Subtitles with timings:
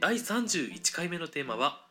[0.00, 1.82] 第31回目のテーマは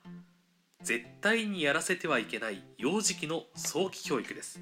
[0.82, 4.59] 絶対にやらせてはいけない幼児期の早期教育です、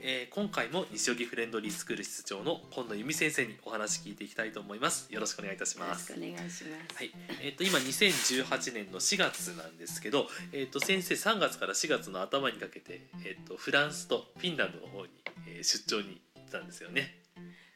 [0.00, 6.64] えー今回も西荻フレンドリースクール室長の今野由美先生にお話聞いていきたいと思いますよろしくお願いいたしよろしますくお願いします。
[6.94, 7.10] はい、
[7.42, 15.10] えっ、と今2018年の4月なんですけど、えっ、と先生3月から4月の頭にかけてえっ、とフランスとフィンランドの方に、
[15.48, 17.18] えー出張に行ってたんですよね。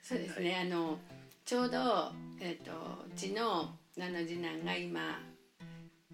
[0.01, 0.61] そうですね。
[0.61, 0.99] あの
[1.45, 5.01] ちょうどえっ、とうちのあの次男が今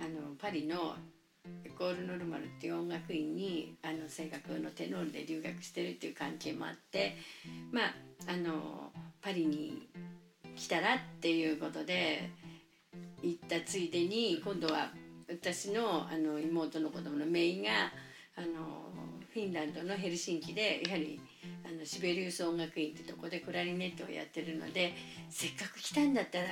[0.00, 0.94] あのパリの
[1.64, 7.16] エコールノルマルっていう音楽院にあの声楽のテノールで留学してるっていう関係もあって、
[7.70, 7.94] まあ
[8.26, 9.86] あのパリに
[10.56, 12.30] 来たらっていうことで
[13.22, 14.90] 行ったついでに今度は
[15.28, 17.70] 私のあの妹の子供のメイが
[18.36, 18.46] あの
[19.32, 21.20] フィンランドのヘルシンキでやはり
[21.66, 24.94] あのシベリウス音楽院ってとこでクラリネットをやってるので
[25.28, 26.44] せっかく来たんだったら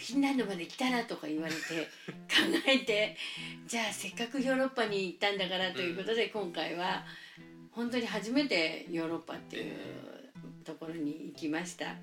[0.00, 1.60] フィンランドまで来たらとか言われて
[2.08, 3.16] 考えて
[3.66, 7.04] じゃあせっかくヨーロッパに行ったんだからということで今回は
[7.70, 9.74] 本当に初めてヨーロッパっていう
[10.64, 11.94] ところに行きました。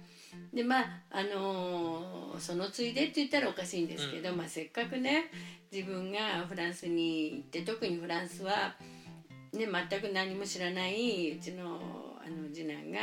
[0.54, 5.32] でまああのーそのついでって言ったらおかしいんですけど、まあ、せっかくね
[5.72, 8.76] 自分がフランスに行って特にフランスは、
[9.54, 11.80] ね、全く何も知らないうちの
[12.24, 13.00] あの次男が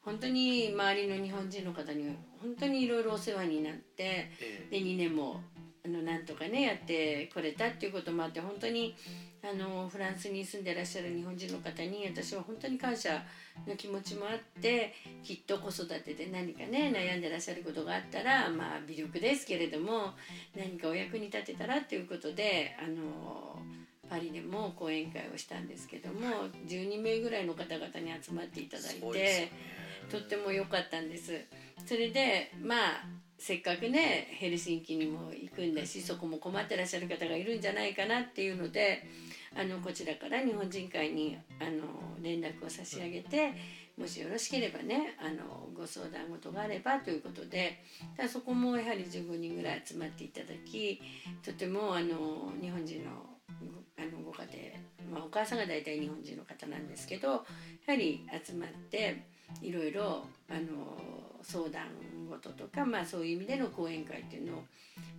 [0.00, 5.40] 本当に周りの日本人の方に本当にいろいろお世話になってえで2年も
[5.84, 8.94] あのなんとかねやってこれたっていうこともあって本当に
[9.42, 13.22] あのフランスに住んでらっしゃる日本人の方に私は本当に感謝
[13.66, 20.12] の気持ちもあってきっと子育てで何かね悩んでらっしゃることがあったらまあ微力ですけれども
[20.56, 23.58] 何かお役に立てたらということであの
[24.08, 29.50] パリでも講演会をしたんですけども12名ぐらいの方々に集まっていただいて
[30.10, 31.32] とっても良かったんです。
[31.84, 32.80] それでまあ
[33.38, 39.02] せっかくねヘルシンキにも行くんだしそこも困ってらっしゃる方がいるんじゃないかなっていうので
[39.56, 43.52] あのこちらから日本人会にあの連絡を差し上げて
[43.98, 47.82] もしよろしければねあのご相談事があればということで
[48.16, 51.00] だそこもやはり15人ぐらい集まっていただき
[51.44, 53.10] とてもあの日本人の
[53.96, 54.72] あのご家
[55.08, 57.40] 庭、まあ、お母さんが大体日本人の方なんですけどや
[57.88, 59.24] はり集まって
[59.62, 60.98] いろいろあの
[61.42, 61.88] 相談
[62.30, 64.62] 事とか、まあ、そういう意味での講演会っていうのを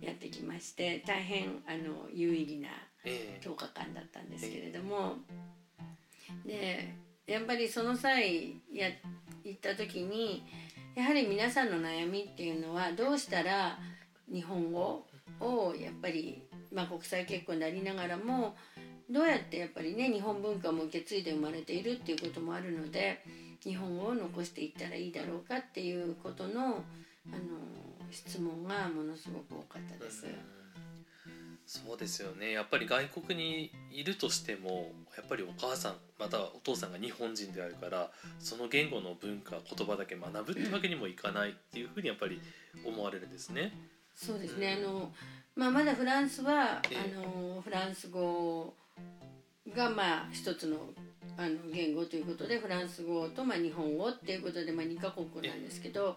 [0.00, 2.68] やってきまして大変あの有意義な
[3.04, 5.14] え10日間だったんですけれども
[6.44, 6.94] で
[7.26, 8.88] やっぱりその際や
[9.44, 10.44] 行った時に
[10.94, 13.78] やはり皆さんの悩みっていうのはどうしたら
[14.32, 15.04] 日本語
[15.40, 18.56] をやっぱり、まあ、国際結婚でありながらも
[19.08, 23.22] どうやってやっぱりね日本文化も受け継いで生まれているっていうこともあるので
[23.66, 26.84] 日本語を残していったらいいだろうかっていうことの
[27.28, 27.42] あの
[28.12, 30.26] 質問がものすごく多かったです。
[31.66, 42.40] そうですよねやっぱり外国にいるとしてもやっぱりお母さんまたはお父さんが日本人であるからその言語の文化言葉だけ学ぶってわけにもいかないっていうふうにやっぱり
[42.84, 43.72] 思われるんですね。
[44.14, 45.12] そうですね、あの
[45.56, 48.72] まあ、まだフランスは、ええあのフランス語
[49.74, 50.76] がまあ一つの
[51.36, 56.16] あの言語ということでフランス語とまあ日本語っていうことでまあ2カ国なんですけど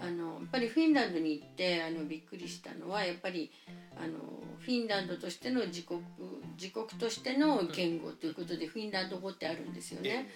[0.00, 3.50] あのやっぱりフィンランドに行ってあのびっくりしたのはやっぱり
[3.96, 4.14] あの
[4.60, 6.00] フィンランドとしての自国
[6.60, 10.28] 自国としての言語ということでフィンランド語ってあるんですよね。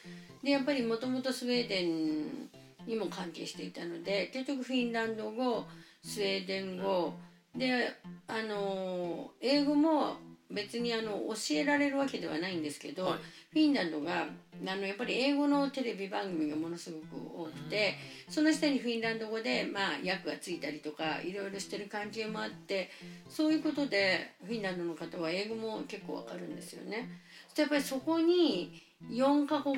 [0.42, 2.48] でやっぱりもともとスウェーデン
[2.86, 5.64] にも関係していたので結局フィンランド語
[6.02, 7.14] スウェーデン語
[7.56, 7.92] で
[8.26, 10.16] あの英語も
[10.54, 13.18] 別にあの教えられるわけではないんですけど、はい
[13.52, 17.96] フィンランドがあのやっぱり英語のテレビ番組がものすごく多くて、
[18.30, 22.88] その下にフィンランド語で、まあ、訳がついたりとかいろいろしてる関係もあって
[23.28, 27.10] そういうことでフィンランドの方は英語も結構わかるんですよね。
[27.54, 28.72] やっぱりそこに
[29.10, 29.76] 4カ国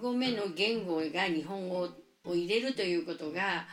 [0.00, 1.88] 語目の言語が日本語
[2.26, 3.66] を入れるということが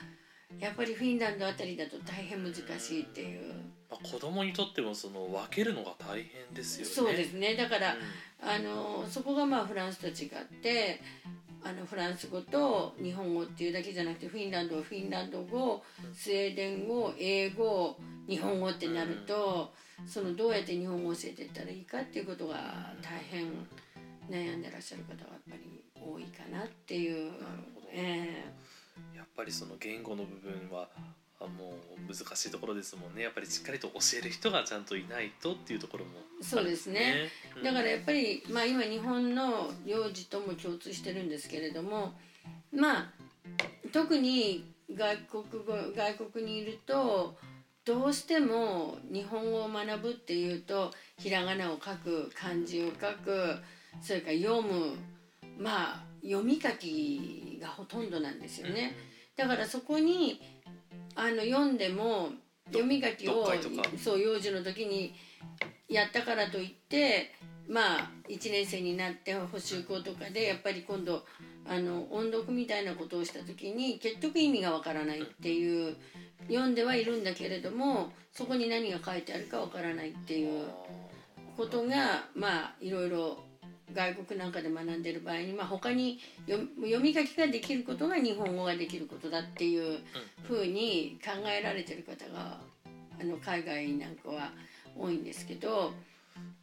[0.59, 3.53] やっぱりフィンランドあたりだと大変難しいっていう。
[4.01, 6.91] まあ、子供にとってもその分けるのが大変ですよね。
[6.91, 7.55] そうですね。
[7.55, 7.99] だから、うん。
[8.45, 10.99] あのそこがまあフランスと違って
[11.63, 15.81] あのフランス語と日本語っていうだけじゃなくてフィンランドはフィンランド語
[16.13, 17.95] スウェーデン語英語
[18.27, 19.73] 日本語ってなると、
[20.05, 23.51] そのどうやって日本語を教えていったらいいかっていうことが大変
[24.29, 27.31] 悩んでらっしゃる方はやっぱり多いかなっていう。
[27.31, 27.35] なる
[27.75, 27.87] ほど。
[27.91, 28.45] え
[29.15, 31.01] やっぱりその言語の部分はあ
[31.47, 31.75] も
[32.09, 33.23] う難しいところですもんね。
[33.23, 37.29] やっぱりしっかりと教える人がちゃんといないとっていうところもあるんそうですね。
[37.57, 37.63] うん。
[37.63, 42.13] だからやっぱり、まあ、今日本の幼児とも共通してるんですけれども
[42.73, 43.13] まあ
[43.91, 47.35] 特に外国語外国にいると
[47.85, 53.55] どうしても日本語を学ぶっていうとひらがなを書く漢字を書く
[54.01, 54.95] それから読む
[55.57, 58.95] まあ読み書きがほとんどなんですよね。
[59.35, 60.39] だからそこに
[61.15, 62.29] あの読んでも
[62.67, 63.47] 読み書きを
[63.97, 65.13] そう幼児の時に
[65.87, 67.31] やったからといって
[67.67, 71.23] まあ1年生になって補習校とかでやっぱり今度
[71.65, 75.95] あの音読みたいなことをした時に結局意味がわからないっていう
[76.47, 80.65] 読んではいるんだけれどもそこに何が書いてあるかわからないっていう
[81.55, 83.37] ことがまあいろいろ
[83.93, 89.99] 外国なんかで学んでる場合に、まあ、他に読読み書きができることが日本語ができることだっていう
[90.43, 92.59] ふうに考えられてる方が
[93.19, 94.51] あの海外なんかは
[94.97, 95.91] 多いんですけど。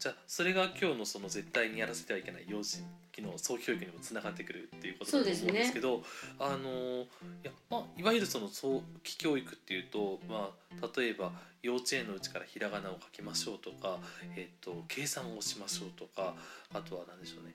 [0.00, 2.82] じゃあそれが今日のその絶対にやらせてはいけない幼児
[3.12, 6.02] 期の早期教育にもつながってくるっていうことだと思うんですけど
[6.38, 7.06] あのい
[7.44, 10.50] や、まあ、いわゆるその早期教育っていうと、ま
[10.82, 13.98] あ、例えば幼稚園のうちからひらがなを書きましょうとか、
[14.36, 16.34] えっと計算をしましょうとか
[16.72, 17.54] あとは何でしょうね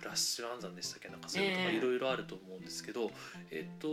[0.00, 1.76] フラッシュ暗算でしたっけなんかそういうのとかええ。
[1.76, 3.10] いろいろあると思うんですけど、
[3.50, 3.88] えっと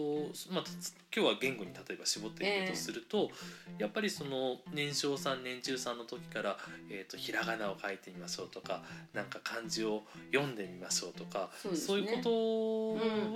[0.51, 3.30] まあ、つ今日は言語に例えば絞っていくとすると、
[3.77, 6.57] やっぱりその年少さん年中さんの時から、
[6.89, 8.83] えっとひらがなを書いてみましょうとか
[9.13, 12.07] なんか漢字を読んでみましょうとかそうね。
[12.07, 13.27] いうことはあ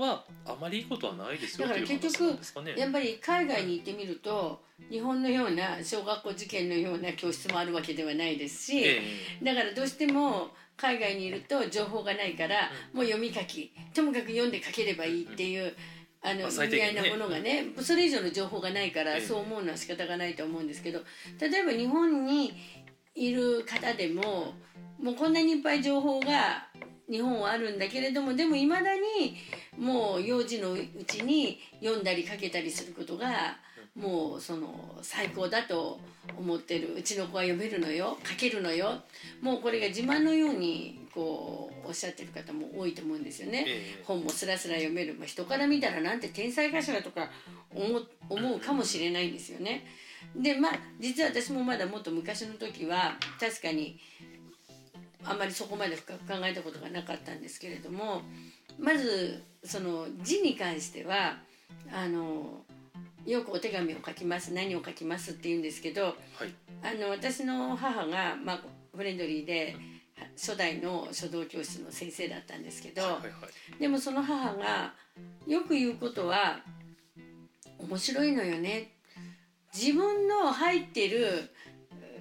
[0.61, 2.75] まりいいことはないですよだから結局ね。
[2.77, 4.61] やっぱり海外に行ってみると
[4.91, 9.01] 日本のような小学校受験のような教室もあるわけではないですし、え
[9.43, 15.73] だからどうしても海外にいると情報がないから、もう読み書きともかく読んで書ければいいっていう。
[16.23, 19.21] あのまあ最意味合いなものがねそれ以上の情報がないからええ。
[19.21, 20.99] そう思うのは仕方がないと思うんですけど
[21.39, 22.53] 例えば日本に
[23.15, 24.53] いる方でも
[25.01, 26.67] もうこんなにいっぱい情報が
[27.11, 29.35] 日本はあるんだけれどもでもいまだに
[29.77, 33.57] もう幼児のうちに読んだり書けたりすることが
[33.95, 35.99] もうその最高だと
[36.37, 39.01] 思ってるうちの子は読めるのよ書けるのよ
[39.41, 43.65] もうこれが自慢のようにこうおっしゃってる方も多いと思うんですよね。
[43.67, 47.29] ええ本もスラスラ読める、まあ、人から見たらなんて天才かしらとか
[47.75, 49.85] 思うかもしれないんですよね。
[50.35, 53.99] でまあ実は私もまだもっと昔の時は確かに
[55.23, 58.21] あんまりそこまで深く考えたことがなかったんですけれども
[58.79, 61.37] まずその字に関しては
[61.91, 62.63] あの
[63.25, 66.15] よくお手紙を書きます何を書きますって言うんですけどはい。
[66.83, 68.61] あの私の母が、まあ、
[68.95, 69.75] フレンドリーで
[70.35, 73.27] 初代の書道教室の先生だったんですけど、はいはいは
[73.77, 73.79] い。
[73.79, 74.93] でもその母が
[75.47, 76.59] よく言うことは
[77.77, 78.91] 面白いのよね。
[79.73, 81.51] 自分の入ってる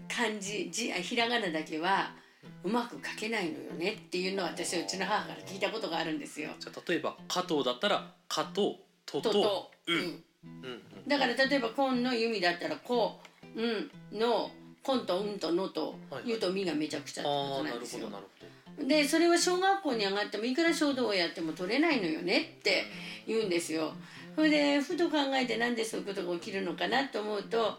[0.08, 2.14] 漢字字あひらがなだけは
[2.62, 6.51] うまく書けないのよねっていうのを私はうちの母から聞いたことがあるんですよ。
[6.59, 9.97] じゃあ例えば加藤だったら加藤とととと、うん。
[9.97, 10.03] うん。
[10.03, 10.12] うん
[10.65, 11.09] うん。
[11.09, 13.19] だから例えば「こん」の弓だったら「こ」
[13.57, 14.51] 「うん」の
[14.83, 18.07] 「こん」と「うん」と「の」と言うと「み」がめちゃくちゃってことなんですよ。
[18.07, 18.47] ほどなるほ
[18.83, 18.87] ど。
[18.87, 22.85] でそれは小学校に上がってもいくら書道をやっても取れないのよねって
[23.26, 23.93] 言うんですよ。
[24.35, 27.79] それでふと考えてなんでそういうことが起きるのかなと思うと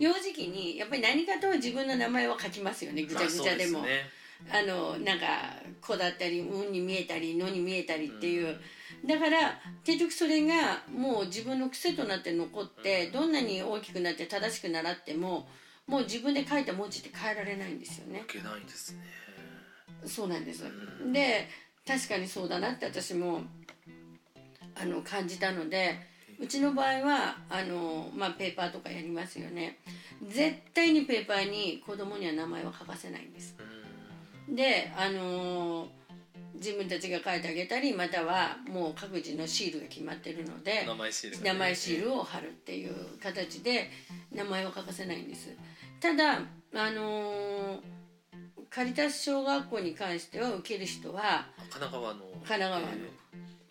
[0.00, 3.80] 幼児期にやっぱり何かと自分の名前は書きますよねぐちゃぐちゃでも。
[3.80, 3.88] まあ
[4.48, 5.26] あのなんか
[5.82, 8.58] 「子」だったり「うん」に見えたり「の」に見えたりっていう、
[9.04, 15.46] だから結局それがもう自分の癖となって残ってどんなに大きくなって正しく習っても
[15.86, 18.20] もう自分で書いた文字って変えられないんですよね。
[18.20, 19.00] いけないですね。
[20.06, 21.12] そうなんです、ん。
[21.12, 21.48] で
[21.86, 23.42] 確かにそうだなって私も
[24.74, 25.98] あの感じたので
[26.40, 29.78] うちの場合はあの、まあ、ペーパーとかやりますよね。
[30.26, 33.54] 絶対にペーパーに子供には名前は書かせないんです。
[34.48, 34.56] うん。
[34.56, 35.88] であの
[36.54, 41.52] 自分たちが書いてあげたりまたはもう各自のシールが決まってるので名前シールがね。
[41.52, 43.90] 名前シールを貼るっていう形で
[44.32, 45.54] 名前は書かせないんです。
[46.00, 46.40] ただ
[46.74, 47.80] あの
[48.70, 52.20] カリタス小学校に関しては受ける人は神奈川の。
[52.44, 52.86] 神奈川の。
[52.86, 53.30] え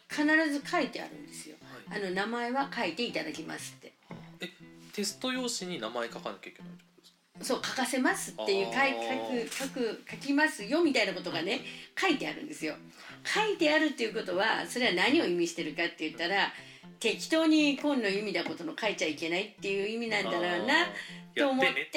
[0.10, 1.49] 必ず書いてあるんですよ
[1.92, 3.94] あの名前は書いていただきますって。
[4.42, 4.50] え
[4.94, 7.46] テスト用紙に名前書かなきゃいけないってことですか？
[7.46, 11.62] そう書かせますっていう書く書く書きますよみたいなことがね
[11.98, 12.76] 書いてあるんですよ。
[13.24, 16.52] 書いてあるっていうことはそれは何を意味してるかって言ったら
[17.00, 20.88] 適当に今の意味だことの書いちゃいけないっていう意味なんだろうな
[21.36, 21.90] と思ってね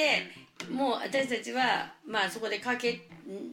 [0.68, 3.08] てもう私たちはまあそこで書け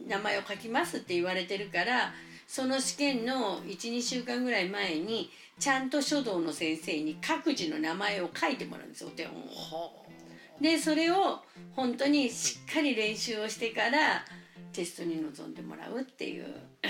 [0.06, 2.12] 名前を書きますって言われてるから
[2.46, 5.30] その試験の12週間ぐらい前に
[5.60, 9.46] ちゃんと書道の先生に各自の名前を書いてもらうんですお手本を。
[9.46, 9.90] は
[10.60, 11.40] でそれを
[11.76, 14.24] 本当にしっかり練習をしてから
[14.72, 16.46] テストに臨んでもらうっていう。
[16.82, 16.88] あ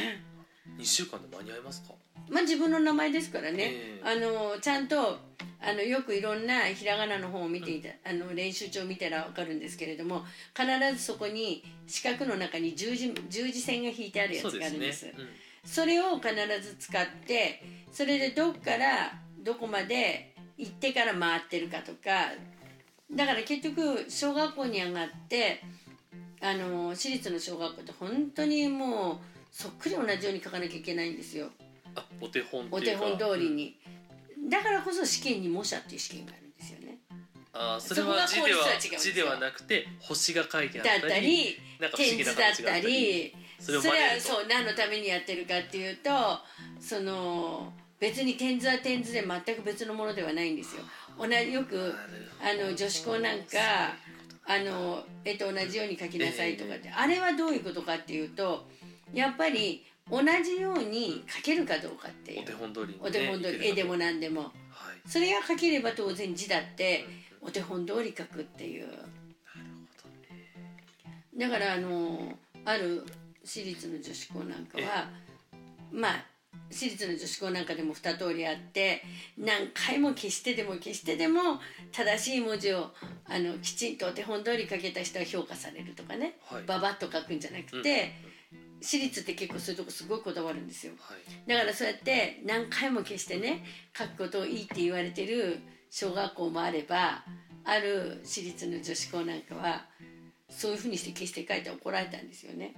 [0.79, 1.95] 2週間で間に合いますか？
[2.29, 4.09] まあ自分の名前ですからね、ええ。
[4.09, 5.19] あのちゃんと
[5.61, 10.25] あのよくいろんなひらがなの本を見ていた、あの練習帳を見たら分かるんですけれども
[10.57, 15.07] 必ずそこに四角の中に十字十字線が引いてあるやつがあるんです。
[15.07, 15.13] うん
[15.65, 17.63] それを必ず使って
[17.93, 19.13] それでどっから
[19.43, 22.33] どこまで行ってから回ってるかとか
[23.13, 25.63] だから結局小学校に上がって
[26.41, 29.19] あの私立の小学校って本当にもう
[29.51, 31.49] そっくり同じように書かなきゃいけないんですよ
[31.95, 33.77] あお手本お手本通りに。
[34.49, 36.99] だからこそ試験に模写っていう試験があるんですよね。
[37.53, 41.57] あーそれは字では字ではなくて星が書いてあだったり
[41.97, 46.11] 点図だったりそそれはそう何のためにやってるかっていうと
[46.81, 50.83] その別に点図は点図で全く別のものではないんですよ。
[51.19, 51.95] 同じよく
[52.43, 53.59] あの女子校なんか
[54.47, 58.67] あの絵と同じように描きなさいとかって、あれはどういうことかっていうと
[59.13, 62.43] やっぱり同じように描けるかどうかっていう。
[62.43, 63.69] お手本通りにねお手本通り。
[63.69, 64.43] 絵でも何でも。
[64.43, 64.51] はい。
[65.09, 67.05] それが描ければ当然字だって
[67.43, 68.89] お手本通り描くっていう。
[71.37, 73.05] だからあのある
[73.51, 75.11] 私立の女子校なんかは
[75.91, 76.25] まあ
[76.71, 79.03] 私立の女子校なんかでも2通りあって
[79.37, 81.41] 何回も消してでも消してでも
[81.91, 82.93] 正しい文字を
[83.27, 86.63] あのきちんとお手本通り書けた人は評価されるとかね、はい。
[86.63, 88.13] ババッと書くんじゃなくて、
[88.81, 90.93] 私立って結構そういうとこすごいこだわるんですよ。
[91.01, 91.49] はい。
[91.49, 93.65] だからそうやって何回も消してね
[93.97, 95.59] 書くことをいいって言われてる
[95.91, 97.25] 小学校もあれば
[97.65, 99.87] ある私立の女子校なんかは
[100.49, 102.75] そういうふうにして消して書いて怒られたんですよね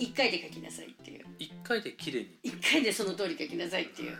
[0.00, 1.24] へ一回で書きなさいっていう。
[1.24, 2.28] ー一回で綺麗に。
[2.42, 4.16] 一回でその通り書きなさいっていう。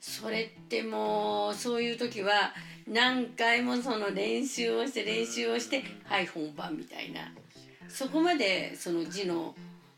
[0.00, 2.52] それってもうそういう時は
[2.86, 7.32] 何回もその練習をして練習をしてはい本番みたいな。
[7.88, 9.54] そこまでその字の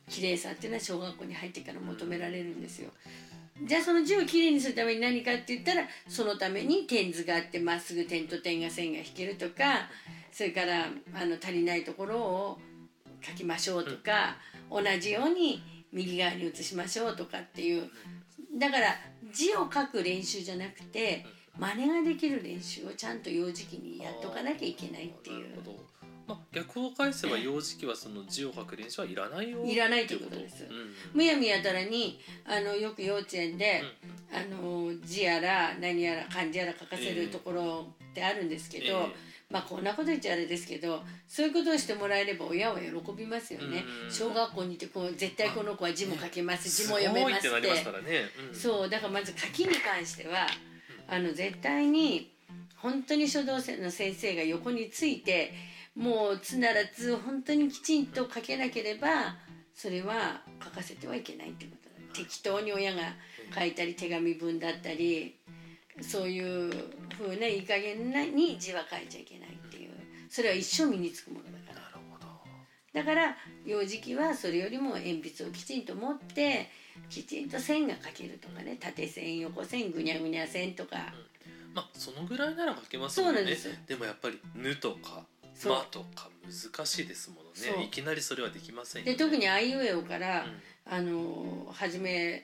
[0.09, 2.91] 綺麗さっていうのは小学校に入ってから求められるんですよ。
[3.63, 9.89] じゃあその字をきれいにするために何かって言ったらそのために点図があってまっすぐ点と点が線が引けるとか
[10.33, 12.59] それからあの足りないところを
[13.23, 14.37] 書きましょうとか、
[14.71, 15.63] 同じように
[15.93, 17.91] 右側に移しましょうとかっていう。
[18.59, 18.95] だから
[19.33, 21.25] 字を書く練習じゃなくて
[21.59, 25.47] 真似ができる練習をちゃんと幼児期にやっとかなきゃいけないっていう。
[26.27, 30.65] まあ逆を返せば幼児期はその字を書く練習はいらないよいらないということです。
[30.65, 30.95] うん。
[31.15, 33.83] むやみやたらにあのよく幼稚園で、
[34.33, 44.11] あの字やら何やら漢字やら書かせるところってあるんですけど、ええまあこんなこと言っちゃあれですけどそういうことをしてもらえれば親は喜びますよね、うん。
[44.11, 47.69] 小学校にいてこう絶対この子は字も書けます字すも読めますって。
[48.53, 50.47] そうだからまず書きに関しては
[51.09, 52.33] あの絶対に
[52.77, 55.53] 本当に書道の先生が横について
[55.97, 59.37] もう「つ」なら「つ」を本当にきちんと書けなければ
[59.75, 62.15] それは書かせてはいけないってことだ。
[62.15, 63.03] 適当に親が
[63.55, 65.37] 書いたり手紙文だったり
[66.01, 66.71] そういう
[67.17, 69.91] ふうないい加減なに字は書いちゃいけないっていう。
[70.29, 71.81] それは一生身につくものだから。
[72.93, 76.69] だから幼児期はそれよりも鉛筆をきちんと持って
[77.09, 78.77] きちんと線が描けるとかね。
[78.81, 81.15] 縦線横線ぐにゃぐにゃ線とか、
[81.73, 83.45] まあそのぐらいなら書けますもんね。
[83.45, 83.69] です。
[83.87, 87.85] でもやっぱり「ぬ」とか「そうま」とか難しいですものね。
[87.85, 89.13] いきなりそれはできませんよね。
[89.13, 90.61] で特にあいうえおから、うん。
[90.93, 92.43] あの始め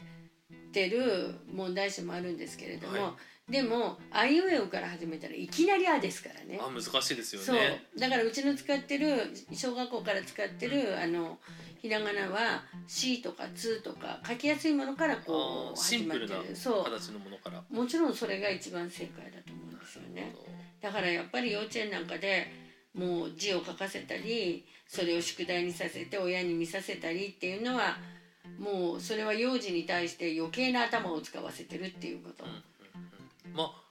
[0.72, 3.16] てる問題集もあるんですけれども、は
[3.48, 6.58] でもあいうえおから始めたらいきなり「あ」ですからね。
[6.60, 7.56] あ難しいですよそう。
[7.56, 11.38] ねだからうちの使ってる小学校から使ってる、あの
[11.80, 16.56] ひらがなは「し」とか「つ」とか書きやすいものからこう始まってシンプルなる。
[16.56, 16.84] そう。
[16.84, 17.62] 形のものから。
[17.70, 20.34] もちろんそれが一番正解だと思うんですよね。
[20.80, 22.50] だからやっぱり幼稚園なんかで
[22.94, 27.98] もう字を書かせたりそれを宿題にさせて親に見させたりっていうのは
[28.58, 32.44] もうそれは幼児に対して余計な頭を使わせてるっていうこと、
[33.54, 33.86] まあ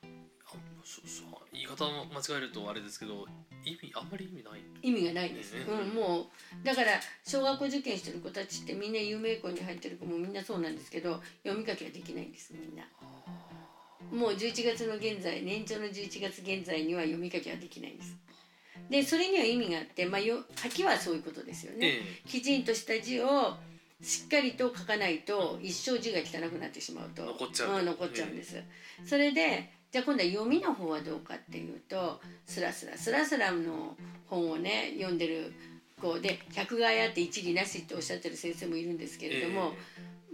[1.51, 3.25] 言い方を間違えるとあれですけど
[3.65, 4.62] 意味あんまり意味ない。
[4.83, 5.65] 意味がないんです、ね。
[5.67, 6.91] うん、もうだから
[7.25, 12.83] 小学校受験してる子たちってみんな有名校に入ってる子もみんなそうなんですけど読み書きはできないんですみんな。
[14.12, 18.15] もう11月の現在年長の11月現在には読み書きはできないんです。
[18.89, 22.01] でそれには意味があって、まあ、よ書きはそういうことですよね、え。
[22.27, 23.55] きちんとした字を
[24.05, 27.25] しっかりと書かないと一生字が汚くなってしまうと。
[27.25, 28.62] 残っちゃうん残っちゃうんです、
[29.03, 32.95] それでじゃあ今度は読みの方はどうかっていうとスラスラ。
[32.95, 33.97] スラスラの
[34.27, 35.53] 本をね読んでる
[36.00, 39.74] 子で百害あって一理なしっておっしゃってる先生もいるんですけれども、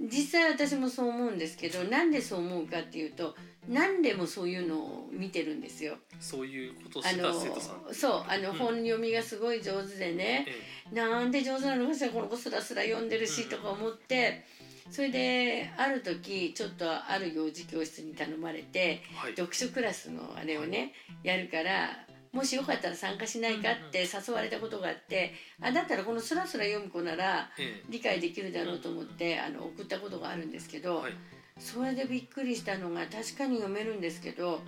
[0.02, 3.36] 実際私もそう思うんですけどなんでそう思うかっていうと
[3.68, 5.96] 何でもそういうのを見てるんですよ。
[6.20, 7.94] そういうことをあしてたの生徒さん。
[7.94, 10.46] そうあの、本読みがすごい上手でね、
[10.92, 14.46] えなんで上手なのかしらこの子スラスラ読んでるしとか思って。
[14.90, 19.32] それである時ちょっとある幼児教室に頼まれてはい。
[19.32, 27.84] 読書クラスのあれをねやるからもしよかったら参加しないかって誘われたことがあってあだったらこのスラスラ読む子ならえ。
[27.90, 31.14] 理解できるだろうと思ってあの送ったことがあるんですけど、はい
[31.62, 34.62] それでびっくりしたのが確かに読めるんですけど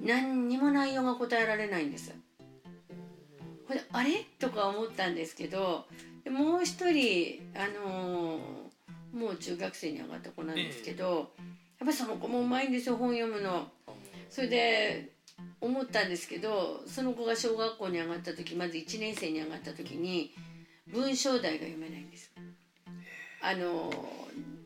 [0.00, 2.14] 何にも内容が答えられないんです。
[3.66, 4.26] これあれ？
[4.38, 5.86] とか思ったんですけど
[6.22, 8.64] でもう一人、あのー
[9.14, 11.30] もう中学生に上がった子なんですけど、
[11.78, 13.68] やっぱその子もうまいんですよ本読むの。
[14.28, 15.12] それで
[15.60, 20.32] 思ったんですけどその子が小学校に上がった時まず1年生に上がった時に
[20.92, 22.32] 文章題が読めないんです。
[23.40, 23.88] あの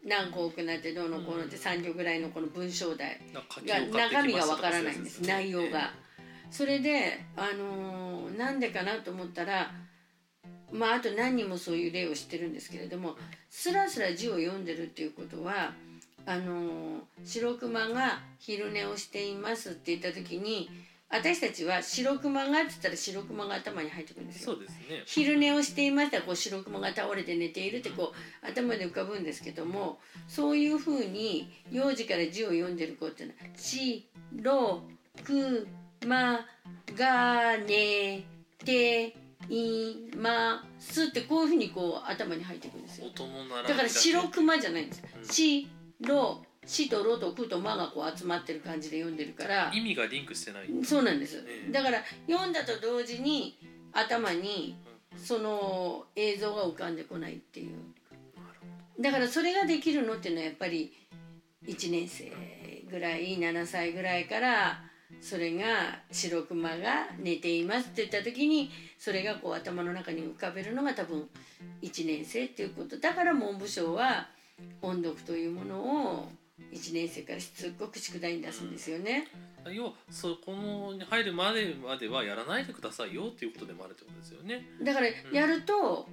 [0.04, 3.20] 何個多くなってどうのこうのって3行ぐらいのこの文章題
[3.66, 5.92] が中身がわとからないんです内容が。
[5.94, 6.08] え
[6.50, 9.70] それであのーなんでかなと思ったら
[10.72, 13.16] まああと何人もそういう例を知ってるんですけれども
[13.50, 15.72] スラスラ字を読んでるっていうことは
[16.24, 20.70] あのー白熊が昼寝をしていますって言った時に
[21.10, 24.54] 私たちは白熊がって言ったら白熊が頭に入ってくるんですよ。
[24.54, 25.02] そうですね。
[25.06, 34.02] 昼寝をしていましたらこう白熊が倒れて寝ているってこう頭で浮かぶんですけどもそういうふうに幼児から字を読んでる子っていうのは「白
[35.24, 36.46] 熊
[36.94, 38.24] が寝
[38.64, 39.16] て
[39.48, 43.06] います」ってこういうふうにこう頭に入ってくるんですよ。
[43.66, 45.02] だから白熊じゃないんです。
[45.16, 45.24] うん。
[45.24, 49.72] 白死とろとくとまがこう集まってる感じで読んでるから。
[49.74, 50.68] 意味がリンクしてない。
[50.84, 51.42] そうなんです。
[51.48, 51.72] ええ。
[51.72, 53.58] だから読んだと同時に
[53.92, 54.76] 頭に
[55.16, 57.76] その映像が浮かんでこないっていう。
[59.00, 60.92] だからそれができるのっていうのはやっぱり
[61.66, 62.30] 1年生
[62.90, 64.84] ぐらい7歳ぐらいから
[65.22, 71.30] それが「白熊が寝ています」って言った時にそれがこう頭の中に浮かべるのが多分
[71.80, 72.98] 1年生っていうこと。
[72.98, 74.28] だから文部省は
[74.82, 76.32] 音読というものを
[76.72, 79.28] 1年生からしつこく宿題に出すんですよね。
[79.72, 84.68] 要はそこのに入るまでまではやらないでくださいよっていうことでもあるってことですよね。
[84.82, 86.06] だからやると、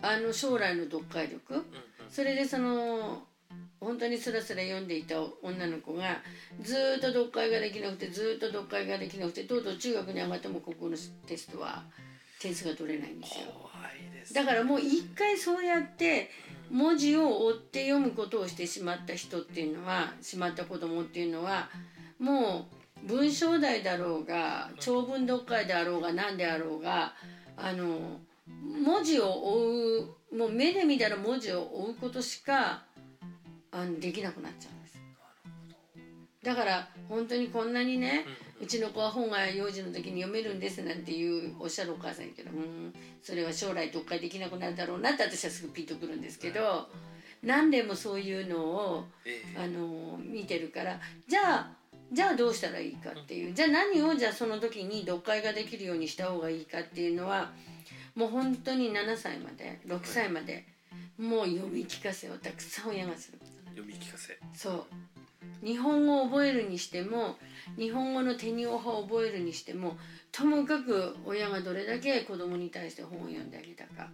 [0.00, 1.66] あの将来の読解力うんうん
[2.10, 3.22] それでその
[3.80, 6.20] 本当にスラスラ読んでいた女の子が
[6.60, 11.82] ずーっと読解ができなくてずーっと読解ができなくてとうとう中学に上がっても国語のテストは
[12.42, 13.46] 点数が取れないんですよ。
[14.24, 14.34] す。
[14.34, 16.30] だからもう一回そうやって
[16.70, 21.68] 文字を追って読むことをしてしまった人っていうのはしまった子供っていうのは
[22.18, 22.66] も
[23.04, 27.12] う文章題だろうが長文読解であろうが何であろうが
[27.56, 28.20] あの
[28.62, 32.84] 文字を追うもう目で見たら文字を追うことしか
[33.70, 34.98] あのできなくなっちゃうんです。
[36.42, 46.88] だから本当にこんなにね、うちの子は本が幼児の時に読めるんですなんていうおっしゃるお母さんいるけどうんそれは将来読解できなくなるだろうなって私はすぐピンとくるんですけど
[47.42, 49.58] 何でもそういうのをええ。
[49.58, 51.70] あの見てるからじゃあ
[52.12, 57.50] じゃあどうしたらいいかっていうじゃあ何をじゃあその時に読解ができるようにした方がいいかっていうのは
[58.14, 60.66] もう本当に7歳まで6歳まで
[61.18, 63.38] もう読み聞かせをたくさん親がする。
[63.70, 64.38] 読み聞かせ。
[64.54, 64.86] そう
[65.64, 67.36] 日本語を覚えるにしても
[67.78, 69.96] 日本語の手におはを覚えるにしても
[70.32, 74.10] ともかく親がどれだけ子供に対して本を読んであげたか。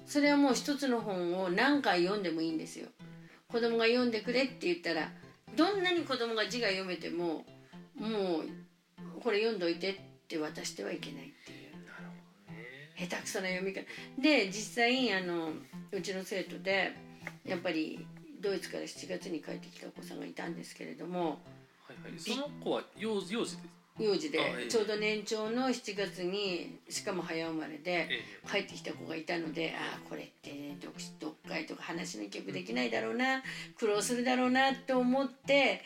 [0.00, 0.06] うん。
[0.06, 2.88] それはもう一つの本を何回読んでもいいんですよ。
[3.48, 5.10] 子供が読んでくれって言ったら
[5.56, 7.44] どんなに子供が字が読めても
[7.96, 9.94] もうこれ読んどいてっ
[10.26, 11.62] て渡してはいけないっていう。
[12.94, 13.82] 下手くそな読み方。
[14.20, 15.50] で実際あの
[15.90, 16.92] うちの生徒で
[17.44, 18.06] やっぱり
[18.42, 21.20] ドイツから7月に帰ってきたお子さんがいたんですけれども
[21.86, 22.18] はいはい。
[22.18, 23.46] その子は幼幼児で？
[23.46, 23.58] す。
[23.98, 33.42] 幼児であええちょうど年長の7月にしかも早生まれでえ帰ってきた子がいたのでああこれって読読解とか話の曲できないだろうな
[33.78, 35.82] 苦労するだろうなと思って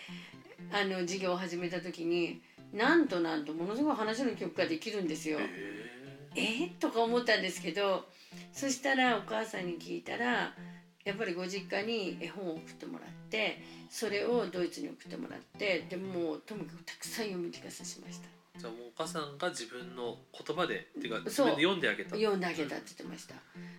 [0.73, 2.41] あの授業を始めた時に
[2.73, 5.39] なんとなんとものすごい話の曲ができるんですよ。
[5.41, 5.85] え
[6.37, 8.05] ええとか思ったんですけど
[8.53, 10.53] そしたらお母さんに聞いたら
[11.07, 18.27] やっぱりご実家に絵本を送ってもらってそれをドイツに送ってもらってでもうとにかくたくさん読み聞かせしました。
[18.59, 22.11] じゃあもうお母さんが自分の言葉でっていうか自分で読んであげた。
[22.11, 23.35] 読んであげたって言ってました。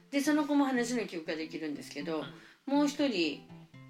[0.09, 2.23] でその子も話の記憶ができるんですけど、
[2.65, 3.41] もう一人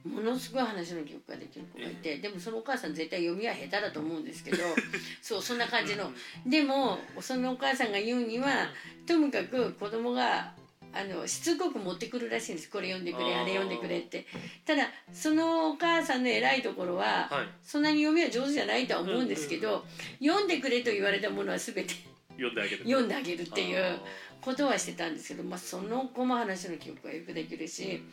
[0.04, 4.58] ものすごい話の記憶ができる子がいて、でもそのお母さん絶対読みは下手だと思うんですけど
[5.22, 6.12] そうそんな感じの、
[6.46, 8.72] でもそのお母さんが言うには、
[9.06, 10.54] とにかく子供が
[10.94, 12.70] あのしつこく持ってくるらしいんです。
[12.70, 14.26] これ読んでくれあれ読んでくれって。
[14.66, 17.48] ただそのお母さんの偉いところは、はい。
[17.62, 19.82] そんなに読みは上手じゃないとは思うんですけど、うんうん
[20.20, 21.94] 読んでくれと言われたものは全て
[22.32, 22.84] 読んであげる。
[22.84, 24.00] 読んであげるっていうあ
[24.42, 28.04] ことはしてたんですけど、まあ、その子も話の記憶がよくできるし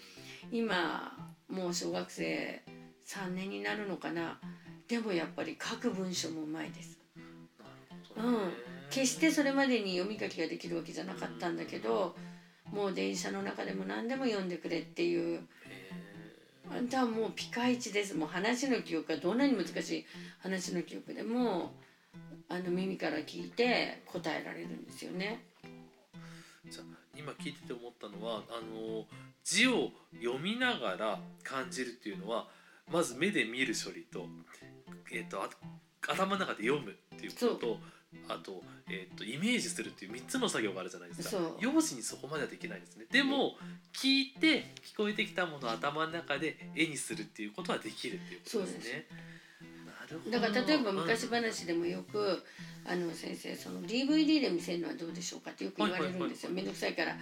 [0.50, 1.12] 今
[1.48, 2.62] もう小学生
[3.06, 4.38] 3年になるのかな。
[4.88, 6.98] でもやっぱり書く文章もうまいです。
[7.16, 8.52] ーなるほどね。
[8.90, 12.14] 決してそれまでに読み書きができるわけじゃなかったんだけど
[12.72, 15.40] もう電車の中でも何でも読んでくれっていう。
[16.70, 18.14] あんたはもうピカイチです。
[18.14, 20.06] もう話の記憶がどんなに難しい
[20.40, 21.74] 話の記憶でも
[22.48, 25.44] あの耳から聞いて答えられるんですよね。
[26.66, 26.84] じゃあ
[27.16, 29.04] 今聞いてて思ったのはあの
[29.42, 29.90] 字を
[30.22, 32.48] 読みながら感じるっていうのは
[32.90, 34.26] まず目で見る処理と,、
[35.12, 35.50] えー、とあ
[36.00, 37.78] 頭の中で読むっていうことと
[38.28, 41.28] あと,、えー、とイメージするっていう3つの作業があるじゃないですか。
[41.30, 41.56] そう。
[41.60, 43.06] 幼児にそこまではできないですね。
[43.10, 43.56] でも
[43.92, 49.06] 聞いて聞こえてきたものを頭の中で絵にするっていうことはできるっていうことですね。
[49.86, 50.38] なるほど。
[50.38, 51.30] だから例えば昔うん。
[51.30, 52.42] 話でもよく
[52.86, 56.50] 「あの先生その DVD で見せるのはどうでしょうか?」ってよく言われるんですよ。
[56.50, 56.74] はいはいはい。
[56.74, 57.16] くさいから。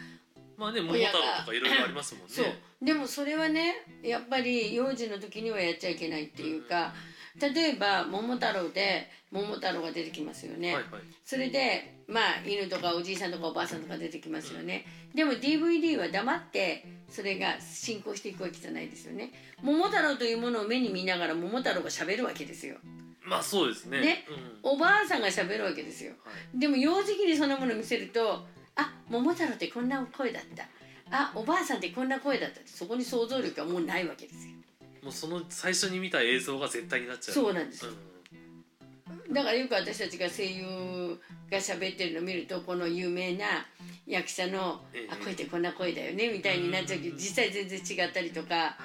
[0.56, 2.32] まあね桃太郎とかいろいろありますもんね。
[2.34, 2.46] そう。
[2.82, 6.94] でもそれはねやっぱり幼児の時にはやっちゃいけないっていうか
[7.40, 11.02] 例えば「桃太郎」で桃太郎が出てきますよね、はいはい。
[11.24, 14.84] それでまあ犬とかおじいさんとかおばあさんとか出てきますよね。
[15.14, 19.32] でも DVD は黙ってそれが進行していくわけじゃないですよね。
[19.62, 22.76] 桃太郎というものを目に見ながら桃太郎がしゃべるわけですよ。
[23.22, 24.00] まあそうですね。
[24.00, 24.26] ね。
[24.62, 24.72] うん。
[24.72, 26.12] おばあさんがしゃべるわけですよ。
[26.24, 26.58] はい。
[26.58, 30.68] でも幼児期にそんなものを見せるとあ桃太郎ってこんな声だった。
[31.12, 34.54] あおばあさんってこんな声だったってそこに想像力がもうないわけですよ
[35.02, 37.34] もうその最初に見た映像が絶対になっちゃう。
[37.34, 39.32] そうなんですん。
[39.32, 41.18] だからよく私たちが声優
[41.50, 43.66] が喋ってるのを見るとこの有名な
[44.06, 48.76] 役者のええ「あ声ってこんな声だよね」みたいになっちゃうけど実際全然違ったりとか。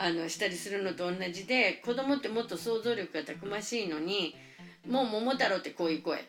[0.00, 4.32] あのしたりするのと同じで子供ってもっと想像力がたくましいのに
[4.86, 6.24] もう桃太郎ってこういう声。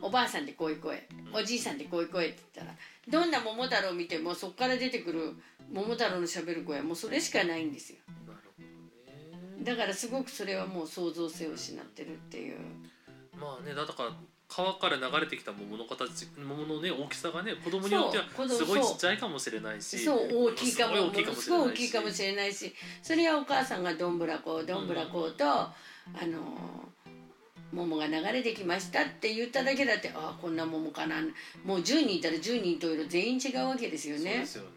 [0.00, 1.06] おばあさんってこういう声。
[1.32, 5.34] おじいさんってこういう声って言ったらどんな桃太郎を見てもそこから出てくる
[5.72, 7.98] 桃太郎のしゃべる声はもうそれしかないんですよ。
[9.64, 12.58] だからすごくそれはもう創造性を失ってるっていう。
[13.38, 14.10] まあねだから
[14.46, 21.44] 川から流れてきた桃の形桃のね大きさがね子供によってはすごいちっちゃいかもしれないし、そう大きいかもすごい大きいかもしれないし。
[21.44, 25.72] すごい大きいかもしれないしそれはお母さんがどんぶらこどんぶらこと、あ
[26.26, 26.38] の
[27.72, 31.16] 桃が流れてきましたって言っただけだってああこんな桃かな。
[31.64, 34.22] もう10人いたら10人と色全員違うわけですよね。
[34.22, 34.68] そうですよね。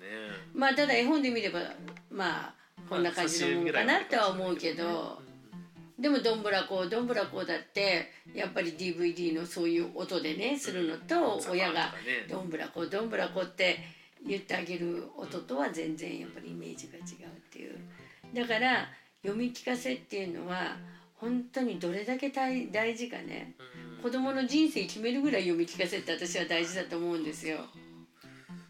[0.56, 1.60] まあただ絵本で見れば
[2.10, 2.54] まあ
[2.89, 5.28] こんな感じのものかなとは思うけど。
[6.00, 11.91] でもどんぶらこどんぶらこだってやっぱり DVD のそういう音でねするのと親が
[12.30, 13.80] 「どんぶらこどんぶらこ」って
[14.23, 17.80] 言ってあげる音とは全然やっぱりイメージが違うっていう。
[18.32, 18.88] だから
[19.23, 20.78] 読み聞かせっていうのは
[21.15, 23.56] 本当にどれだけ大大事かね。
[24.04, 27.65] 子供の人生決めるぐらい読み聞かせって私は大事だと思うんですよ。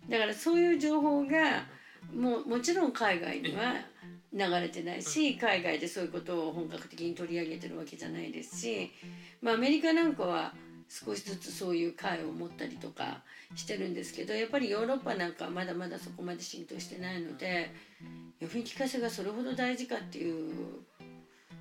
[0.07, 1.65] だからそういう情報が
[2.15, 3.75] もうもちろん海外には
[4.33, 8.91] 流れてないし海外でそういうことを本格的に取り上げてるわけじゃないですし、
[9.41, 10.53] まあ、アメリカなんかは
[10.89, 13.21] 少しずつそういう会を持ったりとか
[13.55, 17.71] してるんですけどやっぱりヨーロッパなんかはまだまだそこまで浸透してないので
[18.39, 20.53] 読み聞かせがそれほど大事かっていう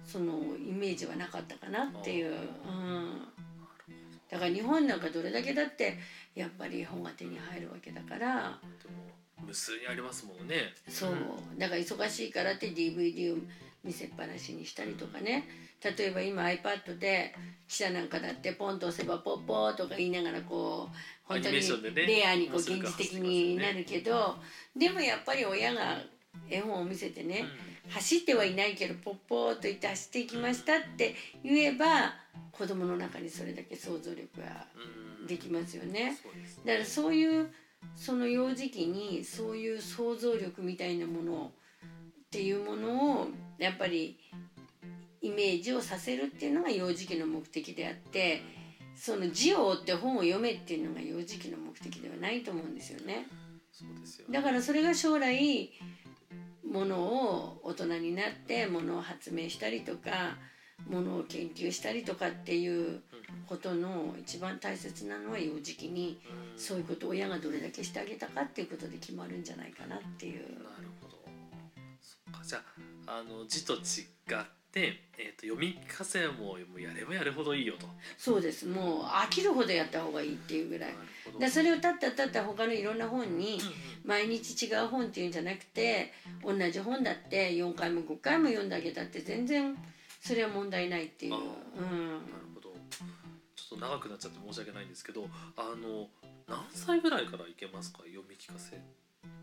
[0.04, 3.22] そのイメージはなかったかなっていう、うん、
[4.30, 5.98] だから日本なんかどれだけだって
[6.34, 8.58] やっぱり本が手に入るわけだから
[9.46, 10.74] 無数にありますもんね。
[10.88, 11.12] そう。
[11.58, 13.38] だから忙しいからって DVD を
[13.84, 15.48] 見せっぱなしにしたりとかね。
[15.82, 17.34] 例えば今 iPad で
[17.68, 21.60] 記者なんかだってポンと押せばポッポーとか言いながらこう本当に
[21.94, 24.36] レアにこう現実的になるけど
[24.74, 25.98] でもやっぱり親が
[26.48, 27.44] 絵本を見せてね
[27.90, 32.14] 走ってはいないけどポッポーと言って走っていきましたって言えば
[32.52, 35.06] 子供の中にそれだけ想像力がうん。
[35.26, 36.16] できますよね。
[36.64, 37.50] だからそういう
[37.94, 41.52] その幼児期にそういう想像力みたいなもの
[42.26, 44.18] っていうものをやっぱり
[45.22, 48.42] イメージをさせるっていうのが幼児期の目的であって
[48.94, 53.26] その字を追って本を読めっていうのが幼児期の目的ではないと思うんですよね。
[54.20, 54.26] よ。
[54.30, 55.70] だからそれが将来
[56.64, 60.38] ものを大人になってものを発明したりとか
[60.88, 63.00] ものを研究したりとかっていう
[63.48, 66.58] ことの一番大切なのは幼児期にうん。
[66.58, 70.40] そういうことを親がどれだけしてあげたかっていうことで決まるんじゃないかなっていう。
[70.40, 71.16] なるほど。
[72.00, 72.44] そっか。
[72.44, 72.62] じゃ
[73.06, 73.80] ああの字と違っ
[74.72, 77.86] て、えー、と読み聞かせもやればやるほどいいよと。
[78.16, 78.66] そうです。
[78.66, 80.94] もう飽きるほどやった方がいいっていうぐらい。
[81.38, 83.60] でそれをたったたった他のいろんな本に
[84.04, 89.76] 毎日違う本っていうんじゃなくて同じ本だって4回も5回も読んであげたって全然
[90.26, 92.74] それは問題ないっていう、うん、なるほど。
[93.54, 96.08] ちょっと長くなっちゃって申し訳ないんですけどあの
[96.48, 97.98] 何歳ぐらいからいけますか？
[98.00, 98.78] 読み聞かせっ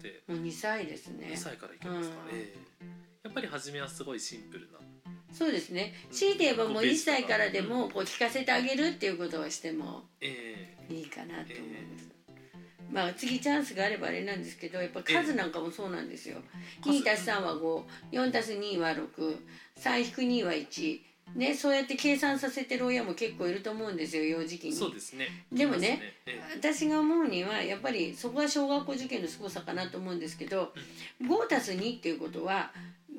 [0.02, 0.24] て。
[0.28, 1.30] もう2歳ですね。
[1.32, 2.38] 2歳からいけますか、うん。
[2.38, 2.86] ええ。
[3.24, 4.80] やっぱり初めはすごいシンプルな。
[5.32, 5.94] そうですね。
[6.12, 10.94] 強いて言えばもう1歳からでもこう聞かせてあげるっていうことをしてもええ。
[10.94, 12.13] いいかなと思います、
[12.94, 16.38] まあ次チャンスがあればあれなんですけどやっぱ数なんかもそうなんですよ、
[16.84, 17.56] 2たす3は
[18.12, 21.00] 54たす2は63引く2は1
[21.36, 24.74] ねそうやって計算させてる親も結構いると思うんですよ幼児期に。
[24.76, 25.28] そうですね。
[25.52, 30.74] でもねいますえ私が思うにはやっぱりそこが小学校受験のすごさかなと思うんですけど
[31.24, 32.72] 5たす2っていうことは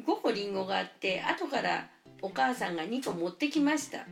[0.07, 1.89] 5個りんごがあって後から
[2.23, 4.07] お母さんが2個持ってきました。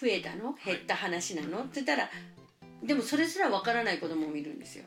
[0.00, 0.54] 増えたの？
[0.64, 2.10] 減った話なの、って言ったら
[2.82, 4.84] でもそれすらわからない子供もいるんですよ。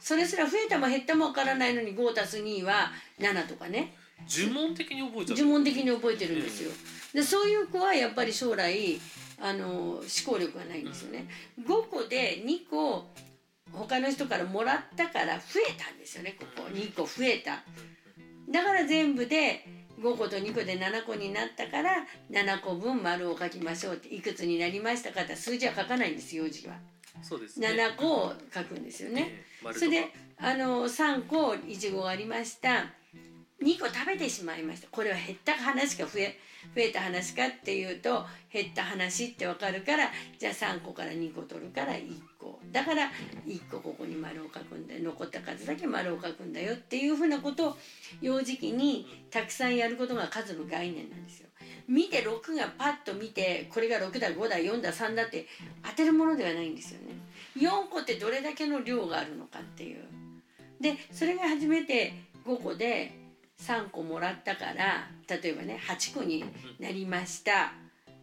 [0.00, 3.94] それすら増えたも減ったもわからないのに5たす2は7とかね。
[4.20, 6.70] え呪文的に覚えちゃう呪文的に覚えてるんですよ。
[7.14, 9.00] でそういう子はやっぱり将来
[9.40, 11.28] あの思考力がないんですよね。
[11.60, 13.08] 5個で2個
[13.72, 16.62] 他の人からもらったから増えたんですよねここ。
[16.68, 17.64] 2個増えた。
[18.50, 19.64] だから全部で
[20.00, 26.74] 5個と2個で7個になったから7個分丸を書きましょうっていくつになりましたかって数字は書かないんです幼児は
[27.22, 27.68] そうですね。
[27.68, 29.28] 7個を書くんですよね。
[29.30, 32.86] ええ丸それであの3個いちごがありました。
[33.60, 34.88] 2個食べてしまいました。
[34.88, 36.38] これは減った話か増え
[36.74, 42.60] 増えた話かっていうと減った話ってわかるからじゃあ3個から2個取るから1個。
[42.70, 43.10] だから
[43.46, 45.02] 1個ここに丸を書くんだよ。
[45.04, 47.78] 残った数だけ丸を書くんだよっていうふうなことを
[48.20, 51.47] 幼児期にたくさんやることが数の概念なんですよ。
[51.88, 55.46] 見て6がパッと見てこれが6だ5だ4だ3だって
[55.82, 57.14] 当てるものではないんですよね。
[57.56, 60.04] 4個ってどれだけの量があるのかっていう。
[60.80, 62.12] でそれが初めて
[62.44, 63.12] 5個で
[63.60, 66.44] 3個もらったから例えばね8個に
[66.78, 67.72] なりました。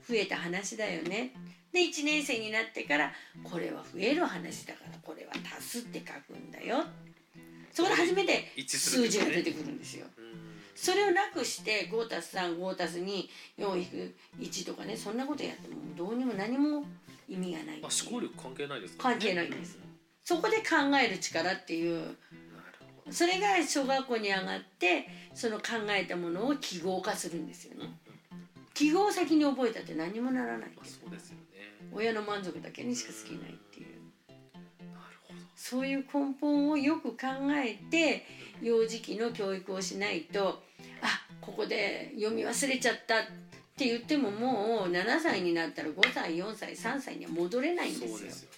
[0.08, 1.34] 増えた話だよね。
[1.73, 3.12] で1年生になってから
[3.43, 6.86] これは増える話だからこれは足すって書くんだよ。
[7.73, 10.06] そこで初めて数字が出てくるんですよ。
[10.17, 10.24] うん
[10.75, 16.83] それをなくして5たす35たす24引く1とかねそんなことやってもどうにも何も
[17.29, 19.79] 意味がないまあ思考力関係ないですから関係ないんです。
[20.23, 22.17] そこで考える力っていう。
[23.11, 27.91] それが小学校に上がってその考えたものを記号化するんですよね。
[28.73, 31.43] 記号を先に覚えたって何もならないどまあそうですよね。
[31.93, 33.55] 親の満足だけにしか好きない
[35.67, 37.25] そういう根本をよく考
[37.56, 38.23] えて
[38.62, 40.62] 幼児期の教育をしないと
[41.01, 41.08] あ
[41.41, 43.17] ここで読み忘れちゃったっ
[43.75, 48.49] て言ってももう7歳になったら5歳4歳3歳には戻れないんですよ。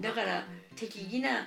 [0.00, 0.44] だから
[0.76, 1.46] 適宜な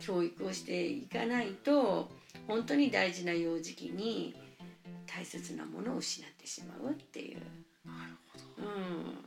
[0.00, 2.10] 教育をしていかないと
[2.48, 4.34] 本当に大事な幼児期に
[5.06, 7.38] 大切なものを失ってしまうっていう。
[7.86, 8.68] なるほど。
[8.68, 8.70] う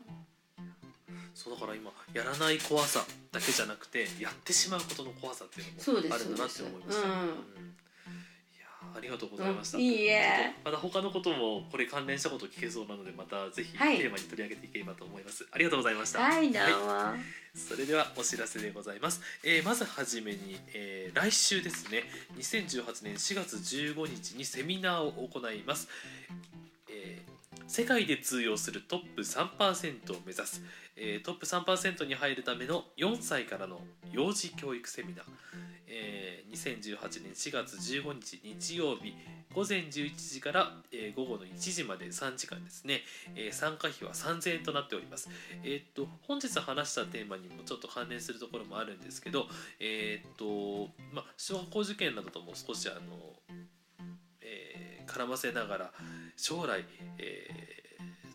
[0.04, 0.07] ん
[1.38, 7.04] そうだから今やらない怖さだけじゃなくてやってしまうことの怖さっていうのもあるんだなって思いました。
[7.04, 9.78] そうんいやーありがとうございました。
[9.78, 15.46] うんいいえまた他のこともこれ関連したこと聞けそうなのでまたぜひテはいーマに取り上げていければと思います。
[15.52, 16.22] ありがとうございました。
[16.22, 17.14] はいどうも、
[17.54, 19.22] それではお知らせでございます。
[19.44, 22.04] えーまずはじめに、えー来週ですね、
[22.38, 25.88] 2018年4月15日にセミナーを行います。
[26.90, 30.62] えー世界で通用するトップ3%を目指す、
[30.98, 33.82] えートップ3%に入るための4歳からの
[34.12, 35.26] 幼児教育セミナー、
[35.88, 39.14] えー2018年4月15日日曜日
[39.54, 43.02] 午前11時から、えー午後の1時まで3時間ですね、
[43.36, 45.30] えー参加費は3000円となっております。
[45.64, 49.48] えーっと本日話したテーマにもちょっと関連するところもあるんですけど
[49.80, 53.00] えーっとまあ小学校受験などとも少しあの、
[54.42, 55.92] えー絡ませながら
[56.36, 56.84] 将来、
[57.18, 57.87] えー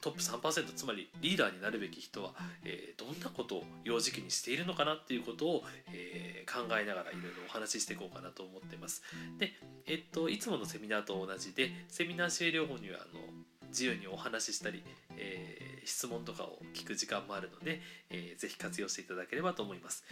[0.02, 2.32] トップ3%つまりリーダーになるべき人は、
[2.64, 9.02] えーどんなことを幼児期にしているのかなっていうことを、えー考えながらいろいろお話ししていこうかなと思ってます。
[9.38, 9.52] で、
[9.86, 13.20] えっと、いつものセミナーと同じでセミナー終了後にはあの
[13.68, 14.82] 自由にお話ししたり、
[15.16, 20.04] えー質問とかを聞く時間もあるので、えーぜひ活用していただければと思います。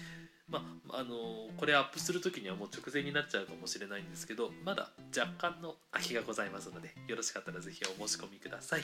[0.49, 1.17] まああの
[1.57, 8.83] これアップする時にはもう直前になっちゃうかもしれないんですけどまだ若干の空きがございますのでよろしかったらぜひお申し込みください。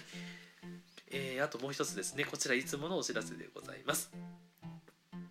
[1.17, 2.25] えーあともう一つですね。
[2.25, 4.11] こちらいつものお知らせでございます。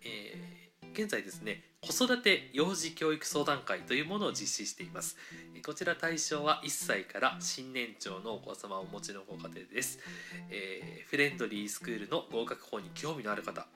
[0.02, 0.56] えー
[0.96, 5.18] 現在ですね子育て幼児教育相談会というものを実施しています。
[5.64, 9.98] こちら対象は1歳から新年長のお子様をお持ちのご家庭です、
[10.50, 13.66] えーフレンドリースクールの合格法に興味のある方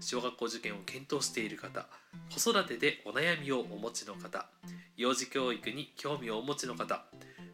[0.00, 1.86] 小学校受験を検討している方
[2.30, 4.46] 子育てでお悩みをお持ちの方
[4.96, 7.04] 幼児教育に興味をお持ちの方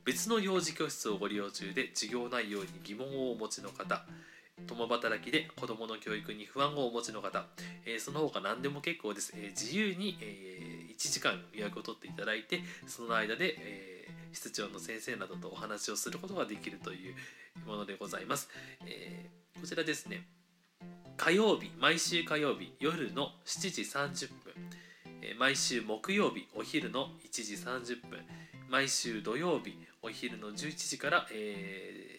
[0.06, 4.04] 別の幼児教室をご利用中で授業内容に疑問をお持ちの方
[4.68, 7.44] 共働きで子どもの教育に不安をお持ちの方、
[7.84, 17.14] えーその他何でも結構です、えー自由に、え1時間予約を取っていただいてその間で、えー室長の先生などとお話をすることができるという
[17.66, 18.48] ものでございます、
[18.86, 20.26] えーこちらですね。
[21.16, 24.54] 火曜日毎週火曜日夜の7時30分。
[25.22, 28.20] えー毎週木曜日お昼の1時30分。
[28.68, 32.16] 毎週土曜日お昼の11時から、えー